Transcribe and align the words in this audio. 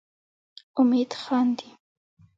امید 0.79 1.11
خاندي. 1.21 1.69